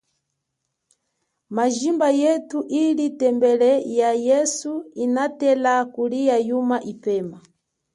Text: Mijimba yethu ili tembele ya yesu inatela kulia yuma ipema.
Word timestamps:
Mijimba 1.55 2.07
yethu 2.21 2.59
ili 2.83 3.07
tembele 3.19 3.71
ya 3.99 4.11
yesu 4.27 4.73
inatela 5.03 5.73
kulia 5.93 6.37
yuma 6.49 6.77
ipema. 6.93 7.39